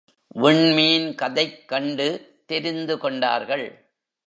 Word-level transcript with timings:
விண்மீன்கதைக் 0.35 1.65
கண்டு 1.65 2.07
தெரிந்து 2.45 2.97
கொண்டார்கள். 2.97 3.89